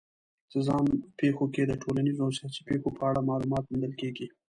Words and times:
په 0.51 0.57
ځان 0.67 0.85
پېښو 1.19 1.45
کې 1.53 1.63
د 1.65 1.71
ټولنیزو 1.81 2.21
او 2.25 2.31
سیاسي 2.37 2.61
پېښو 2.69 2.89
په 2.97 3.01
اړه 3.09 3.27
معلومات 3.29 3.63
موندل 3.67 3.93
کېږي. 4.01 4.27